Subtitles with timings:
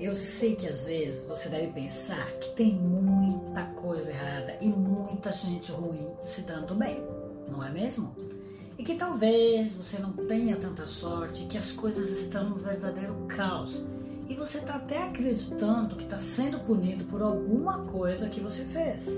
[0.00, 5.32] Eu sei que às vezes você deve pensar que tem muita coisa errada e muita
[5.32, 7.02] gente ruim se dando bem,
[7.50, 8.14] não é mesmo?
[8.78, 13.82] E que talvez você não tenha tanta sorte, que as coisas estão no verdadeiro caos.
[14.28, 19.08] E você está até acreditando que está sendo punido por alguma coisa que você fez.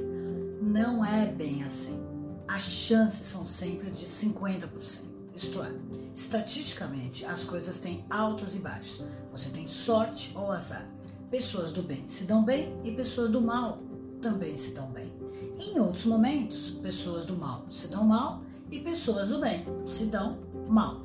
[0.63, 2.01] Não é bem assim.
[2.49, 5.10] As chances são sempre de 50%.
[5.41, 5.73] Isto é,
[6.15, 9.03] estatisticamente as coisas têm altos e baixos.
[9.33, 10.87] Você tem sorte ou azar.
[11.31, 13.79] Pessoas do bem se dão bem e pessoas do mal
[14.21, 15.11] também se dão bem.
[15.59, 20.37] Em outros momentos, pessoas do mal se dão mal e pessoas do bem se dão
[20.69, 21.01] mal.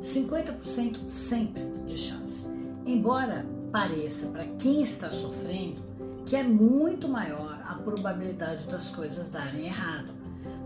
[0.00, 2.46] 50% sempre de chance.
[2.86, 5.82] Embora pareça para quem está sofrendo
[6.24, 10.14] que é muito maior a probabilidade das coisas darem errado.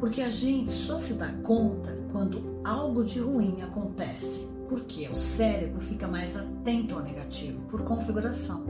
[0.00, 4.46] Porque a gente só se dá conta quando algo de ruim acontece.
[4.68, 8.64] Porque o cérebro fica mais atento ao negativo por configuração.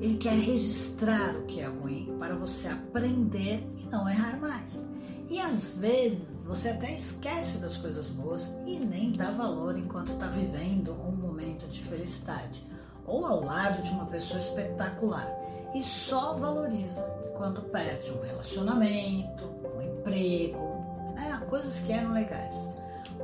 [0.00, 4.84] Ele quer registrar o que é ruim para você aprender e não errar mais.
[5.28, 10.26] E às vezes você até esquece das coisas boas e nem dá valor enquanto está
[10.26, 12.64] vivendo um momento de felicidade
[13.06, 15.26] ou ao lado de uma pessoa espetacular
[15.74, 17.02] e só valoriza
[17.34, 19.44] quando perde um relacionamento,
[19.76, 22.68] um emprego, né, coisas que eram legais.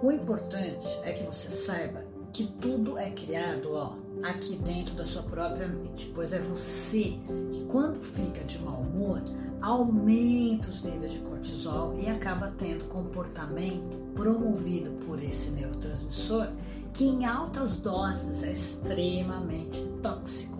[0.02, 5.22] O importante é que você saiba que tudo é criado ó, aqui dentro da sua
[5.22, 7.18] própria mente, pois é você
[7.50, 9.22] que, quando fica de mau humor,
[9.60, 16.48] aumenta os níveis de cortisol e acaba tendo comportamento promovido por esse neurotransmissor
[16.92, 20.58] que, em altas doses, é extremamente tóxico.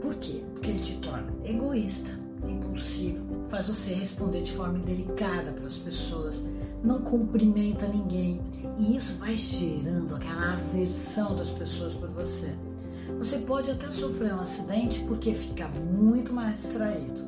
[0.00, 0.44] Por quê?
[0.62, 2.12] Porque ele te torna egoísta,
[2.46, 6.44] impulsivo, faz você responder de forma indelicada para as pessoas,
[6.84, 8.40] não cumprimenta ninguém
[8.78, 12.54] e isso vai gerando aquela aversão das pessoas por você.
[13.18, 17.24] Você pode até sofrer um acidente porque fica muito mais distraído.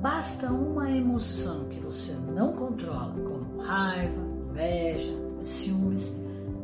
[0.00, 5.10] Basta uma emoção que você não controla, como raiva, inveja,
[5.42, 6.14] ciúmes,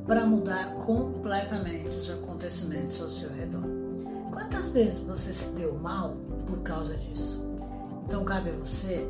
[0.06, 3.86] para mudar completamente os acontecimentos ao seu redor.
[4.36, 6.14] Quantas vezes você se deu mal
[6.46, 7.42] por causa disso?
[8.04, 9.08] Então cabe a você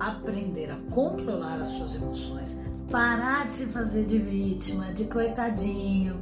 [0.00, 2.56] aprender a controlar as suas emoções,
[2.90, 6.20] parar de se fazer de vítima, de coitadinho,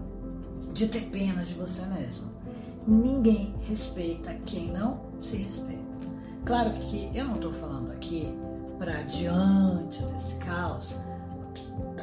[0.71, 2.31] de ter pena de você mesmo.
[2.87, 5.83] Ninguém respeita quem não se respeita.
[6.45, 8.35] Claro que eu não estou falando aqui
[8.79, 10.95] para diante desse caos.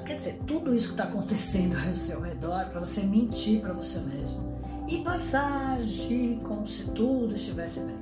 [0.04, 4.00] Quer dizer, tudo isso que está acontecendo ao seu redor para você mentir para você
[4.00, 4.59] mesmo
[4.90, 5.04] e
[5.38, 8.00] agir como se tudo estivesse bem.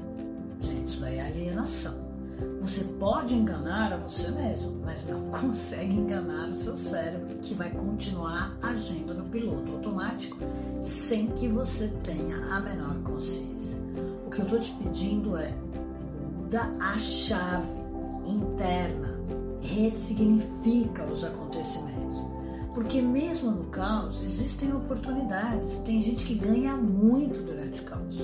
[0.61, 2.07] Gente, isso daí é alienação.
[2.61, 7.71] Você pode enganar a você mesmo, mas não consegue enganar o seu cérebro, que vai
[7.71, 10.37] continuar agindo no piloto automático
[10.81, 13.77] sem que você tenha a menor consciência.
[14.25, 15.53] O que eu estou te pedindo é
[16.21, 17.77] muda a chave
[18.25, 19.19] interna,
[19.61, 21.96] ressignifica os acontecimentos.
[22.77, 28.17] Porque mesmo no caos existem oportunidades, tem gente que ganha muito durante o caos.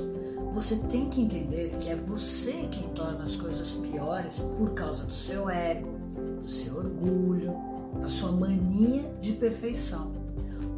[0.53, 5.11] Você tem que entender que é você quem torna as coisas piores por causa do
[5.11, 5.89] seu ego,
[6.39, 7.55] do seu orgulho,
[7.99, 10.11] da sua mania de perfeição.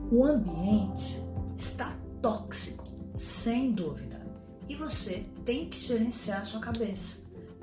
[0.10, 1.22] O ambiente
[1.58, 4.26] está tóxico, sem dúvida,
[4.70, 7.18] e você tem que gerenciar a sua cabeça,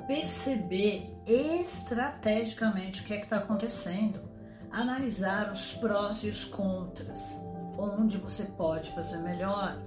[0.07, 4.31] perceber estrategicamente o que é que está acontecendo,
[4.73, 7.39] analisar os prós e os contras,
[7.77, 9.79] onde você pode fazer melhor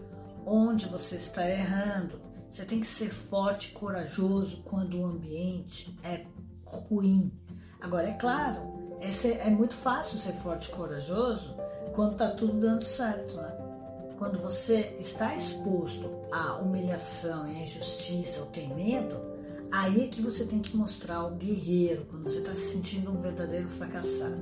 [0.45, 2.21] onde você está errando.
[2.49, 6.25] Você tem que ser forte e corajoso quando o ambiente é
[6.63, 7.33] ruim.
[7.81, 11.55] Agora, é claro, é, é muito fácil ser forte e corajoso
[11.93, 13.51] quando está tudo dando certo, né?
[14.17, 19.21] Quando você está exposto à humilhação e à injustiça ou tem medo,
[19.71, 23.19] aí é que você tem que mostrar o guerreiro, quando você está se sentindo um
[23.19, 24.37] verdadeiro fracassado.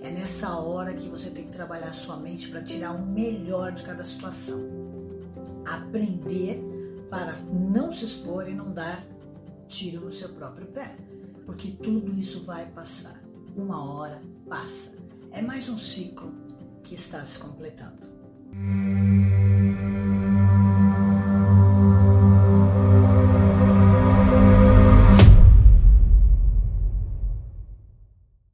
[0.00, 3.82] É nessa hora que você tem que trabalhar sua mente para tirar o melhor de
[3.82, 4.86] cada situação
[5.66, 6.62] aprender
[7.10, 9.04] para não se expor e não dar
[9.68, 10.96] tiro no seu próprio pé,
[11.44, 13.20] porque tudo isso vai passar.
[13.56, 14.94] Uma hora passa.
[15.32, 16.32] É mais um ciclo
[16.82, 18.06] que está se completando.